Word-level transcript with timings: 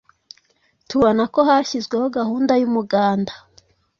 tubona 0.89 1.21
ko 1.33 1.39
hashyizweho 1.49 2.05
gahunda 2.17 2.53
y’umuganda, 2.61 3.33